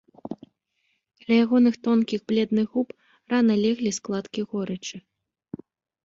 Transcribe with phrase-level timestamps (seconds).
[1.17, 2.89] Каля ягоных тонкіх бледных губ
[3.33, 4.97] рана леглі складкі горычы.